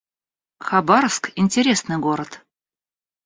Хабаровск— 0.63 1.29
интересный 1.35 1.99
город 1.99 2.43